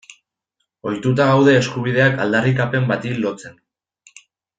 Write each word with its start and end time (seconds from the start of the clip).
Ohituta 0.91 1.27
gaude 1.31 1.53
eskubideak 1.57 2.17
aldarrikapen 2.23 2.89
bati 2.93 3.13
lotzen. 3.27 3.57